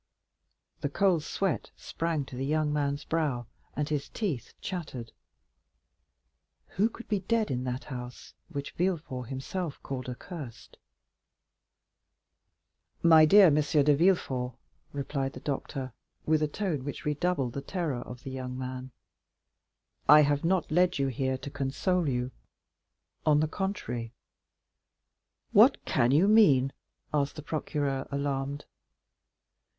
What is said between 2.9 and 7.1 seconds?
brow, and his teeth chattered. Who could